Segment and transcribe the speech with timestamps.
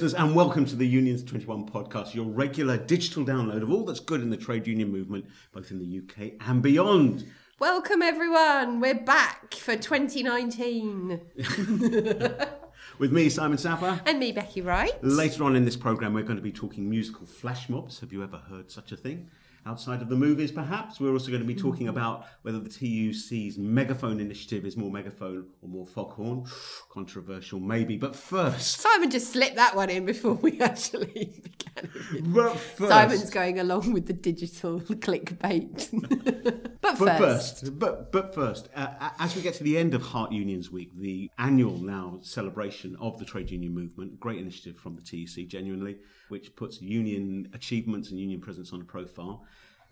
[0.00, 4.00] listeners, and welcome to the Unions 21 podcast, your regular digital download of all that's
[4.00, 7.30] good in the trade union movement, both in the UK and beyond.
[7.58, 8.80] Welcome, everyone.
[8.80, 11.20] We're back for 2019.
[12.98, 14.00] With me, Simon Sapper.
[14.06, 14.92] And me, Becky Wright.
[15.04, 18.00] Later on in this programme, we're going to be talking musical flash mobs.
[18.00, 19.28] Have you ever heard such a thing?
[19.66, 21.00] Outside of the movies, perhaps.
[21.00, 21.90] We're also going to be talking mm.
[21.90, 26.46] about whether the TUC's megaphone initiative is more megaphone or more foghorn.
[26.90, 27.96] Controversial, maybe.
[27.96, 28.80] But first.
[28.80, 32.32] Simon just slipped that one in before we actually began.
[32.32, 32.90] But first.
[32.90, 35.90] Simon's going along with the digital clickbait.
[36.80, 37.78] but, but first.
[37.78, 41.30] But, but first, uh, as we get to the end of Heart Unions Week, the
[41.38, 45.98] annual now celebration of the trade union movement, great initiative from the TUC, genuinely
[46.30, 49.44] which puts union achievements and union presence on a profile.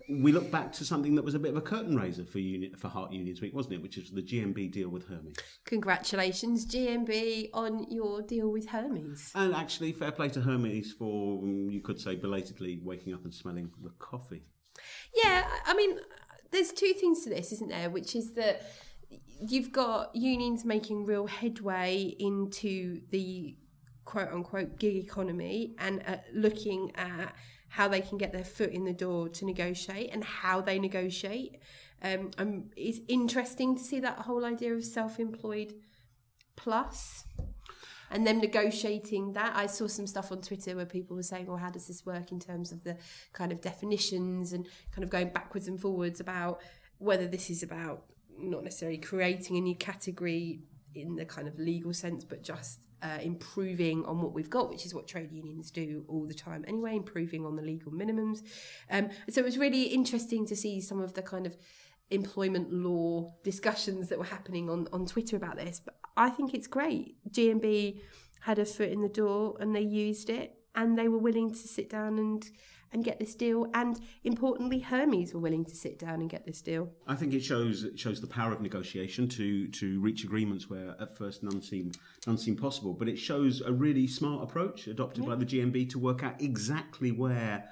[0.09, 2.75] We look back to something that was a bit of a curtain raiser for union,
[2.75, 3.81] for Heart Unions Week, wasn't it?
[3.81, 5.35] Which is the GMB deal with Hermes.
[5.65, 9.31] Congratulations, GMB, on your deal with Hermes.
[9.35, 13.33] And actually, fair play to Hermes for mm, you could say belatedly waking up and
[13.33, 14.43] smelling the coffee.
[15.15, 15.99] Yeah, I mean,
[16.51, 17.89] there's two things to this, isn't there?
[17.89, 18.63] Which is that
[19.47, 23.55] you've got unions making real headway into the
[24.05, 27.33] quote unquote gig economy and uh, looking at
[27.69, 31.59] how they can get their foot in the door to negotiate and how they negotiate.
[32.01, 35.73] Um, um, it's interesting to see that whole idea of self-employed
[36.55, 37.25] plus
[38.11, 39.53] and then negotiating that.
[39.55, 42.31] I saw some stuff on Twitter where people were saying, well, how does this work
[42.31, 42.97] in terms of the
[43.33, 46.61] kind of definitions and kind of going backwards and forwards about
[46.97, 48.05] whether this is about
[48.37, 50.61] not necessarily creating a new category
[50.95, 54.85] in the kind of legal sense, but just uh, improving on what we've got, which
[54.85, 58.41] is what trade unions do all the time anyway, improving on the legal minimums.
[58.89, 61.57] Um, so it was really interesting to see some of the kind of
[62.11, 65.79] employment law discussions that were happening on, on Twitter about this.
[65.83, 67.15] But I think it's great.
[67.29, 68.01] GMB
[68.41, 71.55] had a foot in the door and they used it and they were willing to
[71.55, 72.49] sit down and
[72.91, 73.67] and get this deal.
[73.73, 76.89] And importantly, Hermes were willing to sit down and get this deal.
[77.07, 80.95] I think it shows it shows the power of negotiation to to reach agreements where
[80.99, 81.91] at first none seem
[82.27, 82.93] none seem possible.
[82.93, 85.29] But it shows a really smart approach adopted yeah.
[85.29, 87.69] by the GMB to work out exactly where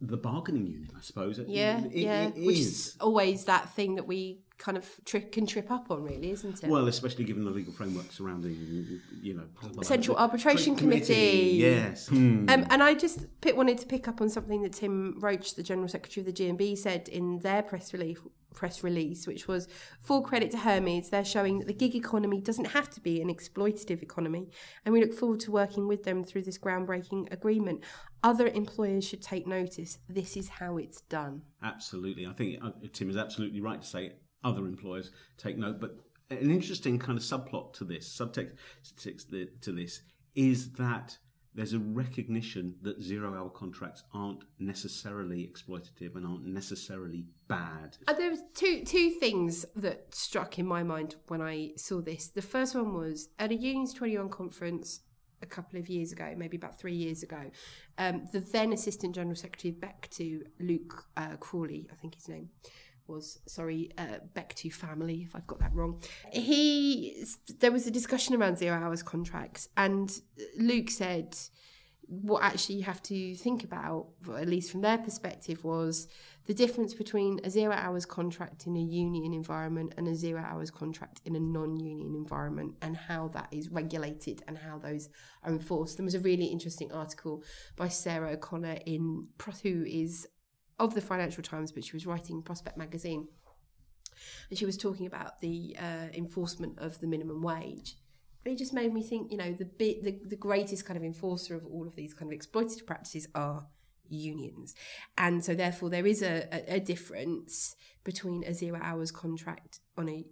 [0.00, 1.38] the bargaining unit, I suppose.
[1.46, 2.26] Yeah, it, yeah.
[2.28, 6.02] It Which is always that thing that we kind of tri- can trip up on,
[6.02, 6.70] really, isn't it?
[6.70, 9.44] Well, especially given the legal framework surrounding, you know,
[9.82, 11.14] Central Arbitration Committee.
[11.14, 11.56] Committee.
[11.56, 12.08] Yes.
[12.08, 12.48] Hmm.
[12.48, 15.88] Um, and I just wanted to pick up on something that Tim Roache, the General
[15.88, 18.18] Secretary of the GMB, said in their press release,
[18.54, 19.68] press release, which was
[20.00, 21.10] full credit to Hermes.
[21.10, 24.48] They're showing that the gig economy doesn't have to be an exploitative economy,
[24.84, 27.82] and we look forward to working with them through this groundbreaking agreement.
[28.22, 29.98] Other employers should take notice.
[30.08, 31.42] This is how it's done.
[31.62, 32.26] Absolutely.
[32.26, 34.12] I think uh, Tim is absolutely right to say
[34.44, 35.80] other employers take note.
[35.80, 35.96] But
[36.30, 40.02] an interesting kind of subplot to this, subtext to this,
[40.34, 41.18] is that
[41.54, 47.96] there's a recognition that zero hour contracts aren't necessarily exploitative and aren't necessarily bad.
[48.08, 52.28] Uh, there was two two things that struck in my mind when I saw this.
[52.28, 55.00] The first one was at a Unions 21 conference
[55.42, 57.50] a couple of years ago, maybe about three years ago,
[57.98, 62.48] um, the then Assistant General Secretary of BECTU Luke uh, Crawley, I think his name,
[63.06, 64.18] was sorry uh,
[64.54, 66.02] to family if I've got that wrong.
[66.32, 67.24] He
[67.60, 70.10] there was a discussion around zero hours contracts, and
[70.58, 71.36] Luke said
[72.06, 76.06] what actually you have to think about, at least from their perspective, was
[76.46, 80.70] the difference between a zero hours contract in a union environment and a zero hours
[80.70, 85.08] contract in a non union environment and how that is regulated and how those
[85.42, 85.96] are enforced.
[85.96, 87.42] There was a really interesting article
[87.76, 89.28] by Sarah O'Connor in
[89.62, 90.26] who is
[90.78, 93.28] of the Financial Times, but she was writing Prospect magazine.
[94.48, 97.96] And she was talking about the uh, enforcement of the minimum wage.
[98.44, 101.64] it just made me think, you know, the, the the greatest kind of enforcer of
[101.66, 103.66] all of these kind of exploitative practices are
[104.08, 104.74] unions.
[105.16, 107.74] And so therefore there is a, a, a difference
[108.04, 110.24] between a zero hours contract on a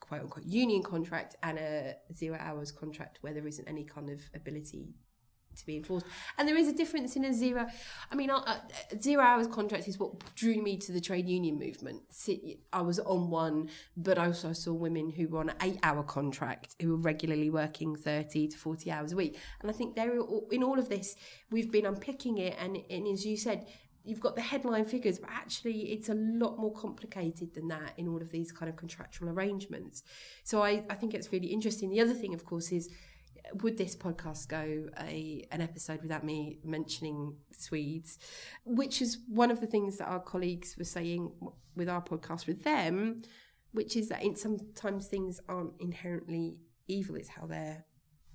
[0.00, 4.20] quote unquote union contract and a zero hours contract where there isn't any kind of
[4.34, 4.94] ability
[5.56, 6.06] to be enforced.
[6.38, 7.66] And there is a difference in a zero.
[8.10, 8.58] I mean, uh,
[9.00, 12.02] zero hours contract is what drew me to the trade union movement.
[12.72, 16.02] I was on one, but I also saw women who were on an eight hour
[16.02, 19.38] contract who were regularly working 30 to 40 hours a week.
[19.60, 20.12] And I think there,
[20.50, 21.16] in all of this,
[21.50, 22.56] we've been unpicking it.
[22.58, 23.66] And, and as you said,
[24.04, 28.08] you've got the headline figures, but actually it's a lot more complicated than that in
[28.08, 30.02] all of these kind of contractual arrangements.
[30.44, 31.90] So I, I think it's really interesting.
[31.90, 32.88] The other thing, of course, is
[33.62, 38.18] would this podcast go a an episode without me mentioning Swedes,
[38.64, 41.30] which is one of the things that our colleagues were saying
[41.76, 43.22] with our podcast with them,
[43.72, 46.58] which is that in, sometimes things aren't inherently
[46.88, 47.84] evil; it's how they're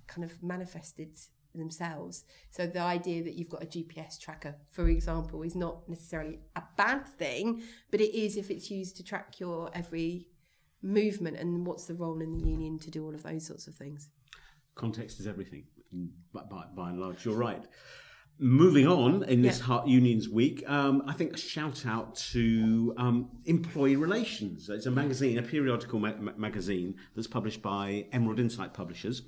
[0.06, 1.18] kind of manifested
[1.54, 2.24] themselves.
[2.50, 6.62] So the idea that you've got a GPS tracker, for example, is not necessarily a
[6.76, 10.28] bad thing, but it is if it's used to track your every
[10.82, 13.74] movement and what's the role in the union to do all of those sorts of
[13.74, 14.10] things.
[14.78, 15.64] Context is everything,
[16.32, 17.24] by, by, by and large.
[17.26, 17.64] You're right.
[18.38, 19.64] Moving on in this Yeah.
[19.64, 24.70] Heart Unions Week, um, I think a shout out to um, Employee Relations.
[24.70, 29.22] It's a magazine, a periodical ma- ma- magazine that's published by Emerald Insight Publishers.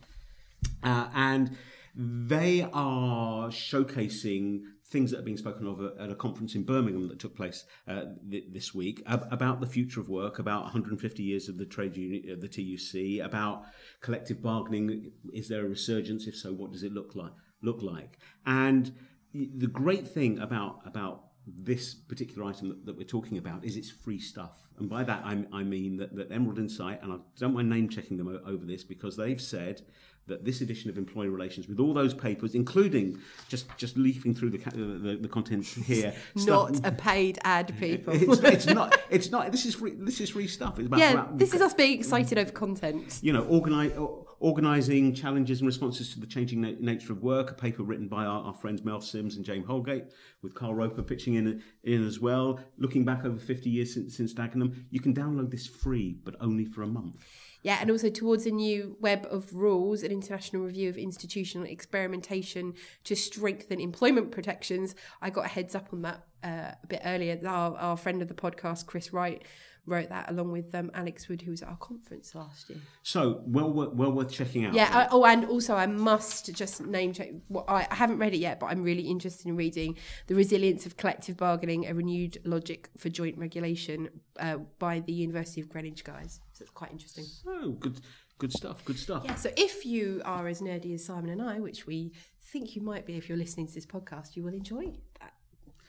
[0.84, 1.56] Uh, and
[1.96, 7.18] they are showcasing things that are being spoken of at a conference in Birmingham that
[7.18, 11.48] took place uh, th- this week ab- about the future of work, about 150 years
[11.48, 13.64] of the trade union, of the TUC, about
[14.00, 15.12] collective bargaining.
[15.32, 16.26] Is there a resurgence?
[16.26, 17.32] If so, what does it look like?
[17.62, 18.18] Look like?
[18.44, 18.92] And
[19.32, 23.90] the great thing about about this particular item that, that we're talking about is it's
[23.90, 24.68] free stuff.
[24.78, 27.88] And by that, I, I mean that, that Emerald Insight, and I don't mind name
[27.88, 29.82] checking them o- over this because they've said
[30.26, 33.18] that this edition of Employee Relations, with all those papers, including
[33.48, 38.14] just, just leafing through the, the, the, contents here, stuff- Not a paid ad, people.
[38.14, 38.98] it's, it's not.
[39.10, 39.50] It's not.
[39.50, 39.92] This is free.
[39.98, 40.78] This is free stuff.
[40.78, 43.18] It's about, yeah, about this is us being excited over content.
[43.22, 43.92] you know, organize,
[44.40, 47.50] organising challenges and responses to the changing na- nature of work.
[47.50, 50.06] A paper written by our, our friends Mel Simms and James Holgate,
[50.42, 52.58] with Carl Roper pitching in in as well.
[52.78, 56.64] Looking back over 50 years since, since Dagenham, you can download this free, but only
[56.64, 57.24] for a month.
[57.62, 62.72] Yeah, and also towards a new web of rules, an international review of institutional experimentation
[63.04, 64.94] to strengthen employment protections.
[65.20, 67.38] I got a heads up on that uh, a bit earlier.
[67.46, 69.44] Our, our friend of the podcast, Chris Wright,
[69.86, 72.78] wrote that along with um, Alex Wood, who was at our conference last year.
[73.02, 74.74] So well, wor- well worth checking out.
[74.74, 74.88] Yeah.
[74.92, 77.30] I, oh, and also I must just name check.
[77.48, 79.96] What I, I haven't read it yet, but I'm really interested in reading
[80.26, 85.60] "The Resilience of Collective Bargaining: A Renewed Logic for Joint Regulation" uh, by the University
[85.60, 86.40] of Greenwich guys.
[86.52, 87.24] So it's quite interesting.
[87.46, 88.00] Oh, good,
[88.38, 88.84] good stuff.
[88.84, 89.22] Good stuff.
[89.24, 92.12] Yeah, so if you are as nerdy as Simon and I, which we
[92.42, 95.34] think you might be if you're listening to this podcast, you will enjoy that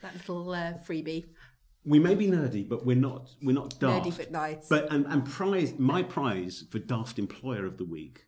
[0.02, 1.24] that little uh, freebie.
[1.84, 3.30] We may be nerdy, but we're not.
[3.42, 4.06] We're not daft.
[4.06, 4.68] Nerdy but nice.
[4.68, 8.26] But and, and prize my prize for daft employer of the week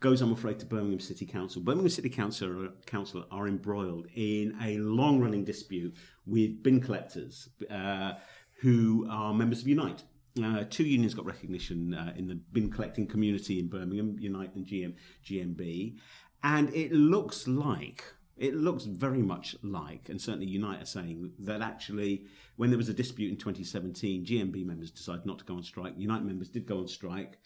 [0.00, 1.60] goes, I'm afraid, to Birmingham City Council.
[1.60, 5.94] Birmingham City Council, Council are embroiled in a long-running dispute
[6.26, 8.14] with bin collectors uh,
[8.60, 10.02] who are members of Unite.
[10.42, 14.66] Uh, two unions got recognition uh, in the bin collecting community in Birmingham, Unite and
[14.66, 14.94] GM,
[15.24, 15.98] GMB,
[16.42, 18.04] and it looks like
[18.40, 22.24] it looks very much like, and certainly Unite are saying that actually,
[22.56, 25.92] when there was a dispute in 2017, GMB members decided not to go on strike.
[25.98, 27.36] Unite members did go on strike.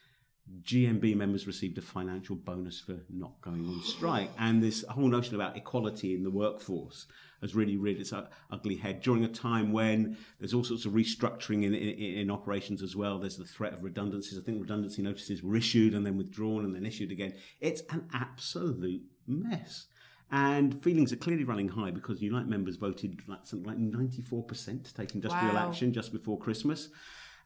[0.62, 4.30] GMB members received a financial bonus for not going on strike.
[4.38, 7.08] And this whole notion about equality in the workforce
[7.40, 8.12] has really reared its
[8.52, 12.82] ugly head during a time when there's all sorts of restructuring in, in, in operations
[12.82, 13.18] as well.
[13.18, 14.38] There's the threat of redundancies.
[14.38, 17.34] I think redundancy notices were issued and then withdrawn and then issued again.
[17.60, 19.86] It's an absolute mess.
[20.30, 24.94] And feelings are clearly running high because Unite members voted like something like 94% to
[24.94, 25.68] take industrial Wow.
[25.68, 26.88] action just before Christmas.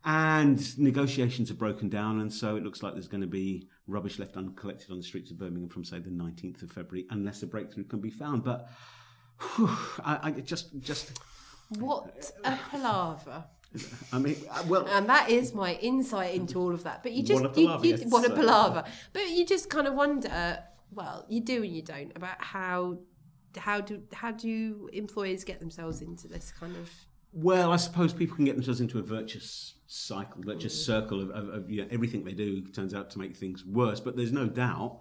[0.04, 4.18] And negotiations have broken down, and so it looks like there's going to be rubbish
[4.20, 7.46] left uncollected on the streets of Birmingham from, say, the 19th of February, unless a
[7.48, 8.44] breakthrough can be found.
[8.44, 8.68] But
[9.56, 9.68] whew,
[10.04, 11.18] I, I just, just,
[11.80, 13.44] what a palaver.
[14.12, 17.02] I mean, uh, well, And that is my insight into all of that.
[17.02, 18.04] But you just What a palaver, you, yes.
[18.06, 18.84] what a So- palaver.
[19.12, 20.62] But you just kind of wonder.
[20.92, 22.98] Well, you do and you don't about how
[23.56, 26.90] how do how do employers get themselves into this kind of
[27.32, 31.48] Well, I suppose people can get themselves into a virtuous cycle, virtuous circle of, of,
[31.48, 34.00] of you know, everything they do turns out to make things worse.
[34.00, 35.00] But there's no doubt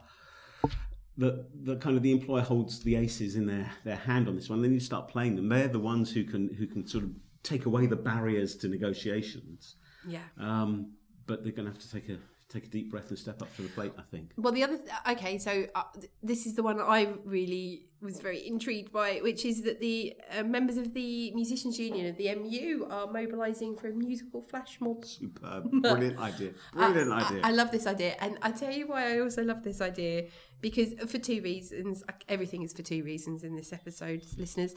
[1.17, 4.49] that that kind of the employer holds the aces in their, their hand on this
[4.49, 4.61] one.
[4.61, 5.49] They need to start playing them.
[5.49, 7.11] They're the ones who can who can sort of
[7.43, 9.75] take away the barriers to negotiations.
[10.07, 10.19] yeah.
[10.39, 10.93] Um,
[11.25, 12.17] but they're going to have to take a
[12.49, 13.91] take a deep breath and step up to the plate.
[13.97, 14.31] I think.
[14.37, 18.19] Well, the other th- okay, so uh, th- this is the one I really was
[18.19, 22.29] very intrigued by, which is that the uh, members of the musicians union of the
[22.35, 25.03] MU are mobilising for a musical flash mob.
[25.03, 27.41] Superb, brilliant idea, brilliant I- idea.
[27.43, 30.27] I, I love this idea, and I tell you why I also love this idea
[30.61, 32.03] because for two reasons.
[32.29, 34.73] Everything is for two reasons in this episode, listeners.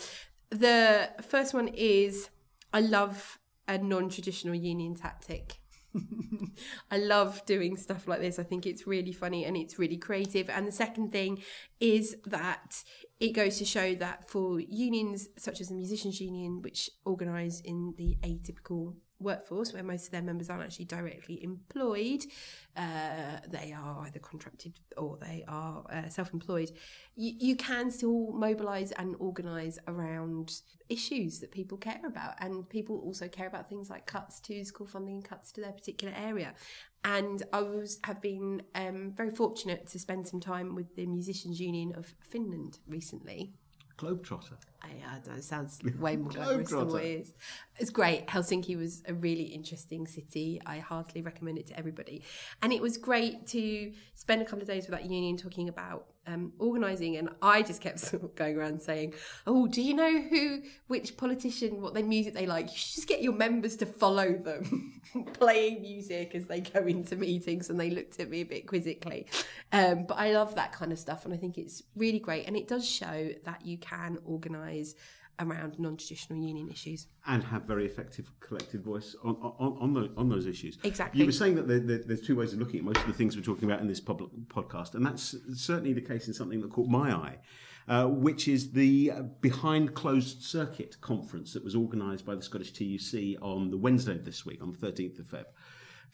[0.50, 2.28] The first one is
[2.72, 5.58] I love a non-traditional union tactic.
[6.90, 8.38] I love doing stuff like this.
[8.38, 10.49] I think it's really funny and it's really creative.
[10.49, 11.42] And the second thing
[11.80, 12.82] is that
[13.18, 17.94] it goes to show that for unions such as the musicians union, which organise in
[17.97, 22.24] the atypical workforce where most of their members aren't actually directly employed,
[22.76, 26.70] uh, they are either contracted or they are uh, self employed,
[27.16, 30.52] you, you can still mobilise and organise around
[30.88, 32.34] issues that people care about.
[32.38, 35.72] And people also care about things like cuts to school funding and cuts to their
[35.72, 36.54] particular area.
[37.04, 41.60] And I was have been um, very fortunate to spend some time with the Musicians
[41.60, 43.54] Union of Finland recently.
[44.00, 44.57] Globetrotter.
[44.83, 47.35] I, uh, it sounds way more glamorous than what it is.
[47.78, 48.26] It's great.
[48.26, 50.61] Helsinki was a really interesting city.
[50.64, 52.23] I heartily recommend it to everybody.
[52.62, 56.07] And it was great to spend a couple of days with that union talking about
[56.30, 57.16] um, organising.
[57.16, 59.14] And I just kept going around saying,
[59.46, 62.70] "Oh, do you know who, which politician, what their music they like?
[62.70, 65.00] You should just get your members to follow them,
[65.34, 69.26] playing music as they go into meetings." And they looked at me a bit quizzically.
[69.72, 72.46] Um, but I love that kind of stuff, and I think it's really great.
[72.46, 74.94] And it does show that you can organise
[75.40, 80.28] around non-traditional union issues and have very effective collective voice on on, on, the, on
[80.28, 80.78] those issues.
[80.85, 81.20] Exactly.
[81.20, 83.12] You were saying that there, there, there's two ways of looking at most of the
[83.12, 86.61] things we're talking about in this public podcast, and that's certainly the case in something
[86.61, 87.38] that caught my eye,
[87.88, 93.42] uh, which is the behind closed circuit conference that was organised by the Scottish TUC
[93.42, 95.44] on the Wednesday of this week, on the 13th of Feb.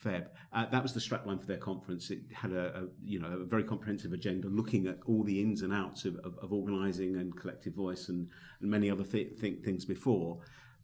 [0.05, 0.26] Feb.
[0.53, 2.11] Uh, that was the strapline for their conference.
[2.11, 5.62] It had a, a, you know a very comprehensive agenda, looking at all the ins
[5.62, 8.29] and outs of, of, of organising and collective voice and,
[8.61, 10.38] and many other th- th- things before.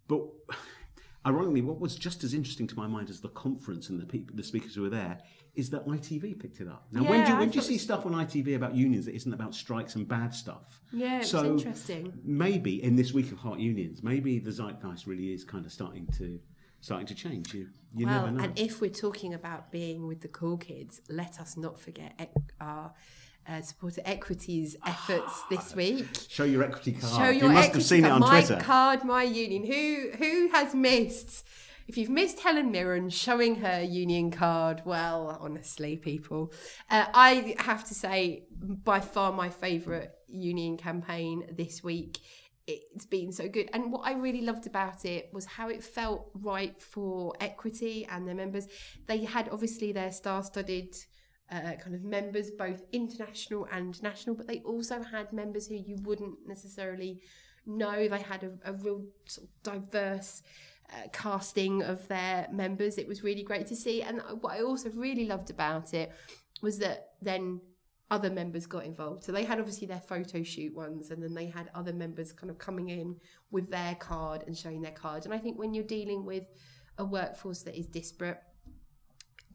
[0.09, 0.23] But
[1.26, 4.35] ironically, what was just as interesting to my mind as the conference and the people,
[4.35, 5.19] the speakers who were there,
[5.54, 6.87] is that ITV picked it up.
[6.92, 9.14] Now, Yeah, when do you, when do you see stuff on ITV about unions that
[9.14, 10.81] isn't about strikes and bad stuff?
[10.92, 12.12] Yeah, it So- interesting.
[12.25, 16.07] Maybe in this week of heart unions, maybe the zeitgeist really is kind of starting
[16.19, 16.40] to
[16.82, 17.54] starting to change.
[17.54, 18.44] You you well, never know.
[18.44, 22.92] and if we're talking about being with the cool kids, let us not forget our
[23.48, 26.06] uh, supporter equities efforts this week.
[26.28, 27.12] Show your equity card.
[27.12, 28.10] Show your you must equity have seen card.
[28.10, 28.60] it on my Twitter.
[28.62, 29.64] card, my union.
[29.66, 31.46] Who who has missed?
[31.88, 36.52] If you've missed Helen Mirren showing her union card, well, honestly, people,
[36.88, 42.18] uh, I have to say, by far my favourite union campaign this week.
[42.66, 43.71] It's been so good.
[43.73, 48.26] And what I really loved about it was how it felt right for equity and
[48.26, 48.69] their members.
[49.07, 50.95] They had obviously their star studded
[51.50, 55.97] uh, kind of members, both international and national, but they also had members who you
[56.02, 57.21] wouldn't necessarily
[57.66, 58.09] know.
[58.09, 60.42] They had a, a real sort of diverse
[60.90, 62.97] uh, casting of their members.
[62.97, 64.02] It was really great to see.
[64.02, 66.12] And what I also really loved about it
[66.62, 67.61] was that then
[68.12, 69.25] other members got involved.
[69.25, 72.50] So they had obviously their photo shoot ones, and then they had other members kind
[72.50, 73.16] of coming in
[73.50, 75.25] with their card and showing their card.
[75.25, 76.45] And I think when you're dealing with
[76.99, 78.38] a workforce that is disparate,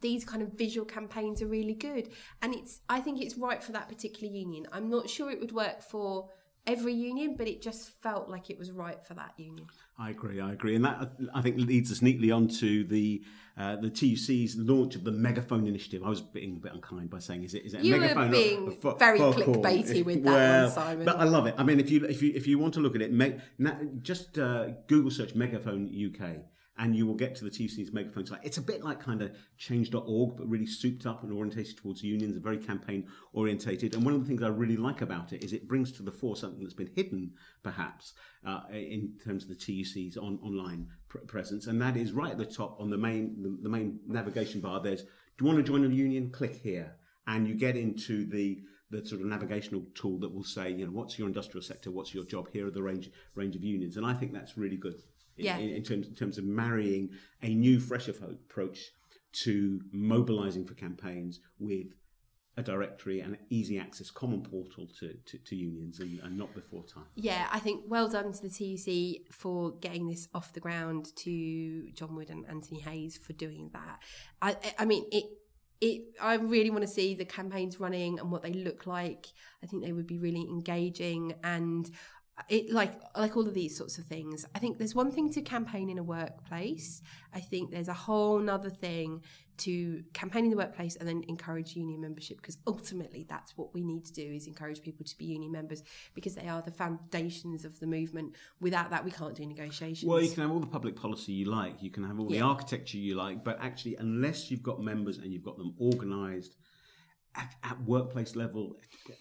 [0.01, 2.09] these kind of visual campaigns are really good.
[2.41, 4.65] And it's I think it's right for that particular union.
[4.71, 6.29] I'm not sure it would work for
[6.67, 9.65] every union, but it just felt like it was right for that union.
[9.97, 10.39] I agree.
[10.39, 13.23] I agree, and that I think leads us neatly onto the
[13.57, 16.03] uh, the TUC's launch of the Megaphone initiative.
[16.03, 17.99] I was being a bit unkind by saying, "Is it is it a You were
[18.01, 21.05] megaphone?" being very clickbaity with that well, one, Simon.
[21.05, 21.55] But I love it.
[21.57, 23.73] I mean, if you if you if you want to look at it, me, na,
[24.01, 26.43] just uh, Google search Megaphone UK.
[26.79, 28.41] And you will get to the TUC's megaphone site.
[28.43, 32.35] It's a bit like kind of change.org, but really souped up and orientated towards unions,
[32.35, 33.95] and very campaign orientated.
[33.95, 36.11] And one of the things I really like about it is it brings to the
[36.11, 37.31] fore something that's been hidden,
[37.63, 38.13] perhaps,
[38.45, 42.37] uh, in terms of the TUC's on, online pr- presence, and that is right at
[42.37, 44.79] the top on the main the, the main navigation bar.
[44.79, 46.31] There's do you want to join a union?
[46.31, 46.95] Click here,
[47.27, 50.91] and you get into the the sort of navigational tool that will say, you know,
[50.91, 52.47] what's your industrial sector, what's your job?
[52.51, 55.01] Here are the range range of unions, and I think that's really good.
[55.37, 55.57] In, Yeah.
[55.57, 57.09] in, in terms in terms of marrying
[57.41, 58.79] a new, fresh approach
[59.43, 61.87] to mobilising for campaigns with
[62.59, 66.83] a directory and easy access common portal to, to, to unions and, and not before
[66.85, 67.05] time.
[67.15, 71.91] Yeah, I think well done to the TUC for getting this off the ground, to
[71.91, 73.99] John Wood and Anthony Hayes for doing that.
[74.41, 75.25] I, I- I mean, it.
[75.79, 79.27] It, I really want to see the campaigns running and what they look like.
[79.61, 81.87] I think they would be really engaging and
[82.49, 84.45] it like like all of these sorts of things.
[84.55, 87.01] I think there's one thing to campaign in a workplace.
[87.33, 89.21] I think there's a whole nother thing
[89.57, 93.81] to campaign in the workplace and then encourage union membership because ultimately that's what we
[93.81, 97.65] need to do is encourage people to be union members because they are the foundations
[97.65, 98.35] of the movement.
[98.61, 100.07] Without that, we can't do negotiations.
[100.07, 102.41] Well, you can have all the public policy you like, you can have all the
[102.41, 106.55] architecture you like, but actually, unless you've got members and you've got them organised
[107.37, 108.75] at, at workplace level,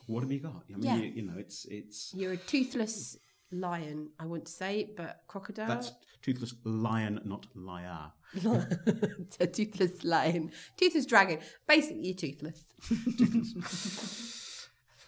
[0.06, 0.64] what have you got?
[0.68, 0.96] I mean, Yeah.
[0.96, 3.16] you, you know, it's it's You're a toothless
[3.52, 5.68] lion, I want to say, but crocodile.
[5.68, 5.92] that's
[6.22, 8.10] toothless lion, not liar.
[9.40, 11.38] a toothless lion, toothless dragon.
[11.68, 12.64] Basically, you're toothless.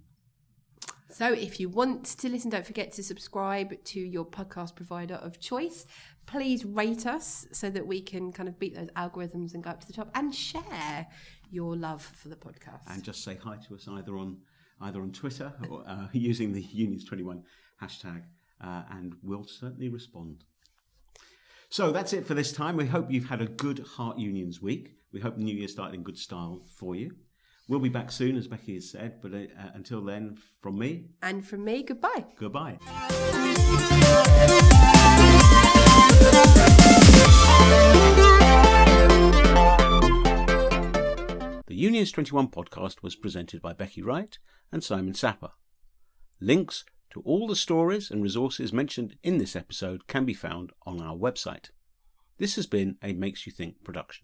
[1.15, 5.39] So, if you want to listen, don't forget to subscribe to your podcast provider of
[5.39, 5.87] choice.
[6.27, 9.81] Please rate us so that we can kind of beat those algorithms and go up
[9.83, 11.07] to the top and share
[11.53, 12.83] your love for the podcast.
[12.91, 14.39] and just say hi to us either on
[14.81, 17.43] either on Twitter or uh, using the Unions21
[17.81, 18.25] hashtag,
[18.61, 20.43] uh, and we'll certainly respond.
[21.69, 22.77] So that's it for this time.
[22.77, 24.97] We hope you've had a good Heart Unions week.
[25.13, 27.13] We hope the new year started in good style for you.
[27.67, 31.07] We'll be back soon, as Becky has said, but uh, uh, until then, from me,
[31.23, 32.27] and from me, goodbye.
[32.37, 32.79] goodbye.
[41.67, 44.39] The Unions 21 podcast was presented by Becky Wright
[44.71, 45.53] and Simon Sapper.
[46.43, 51.01] Links to all the stories and resources mentioned in this episode can be found on
[51.01, 51.71] our website.
[52.37, 54.23] This has been a Makes You Think production.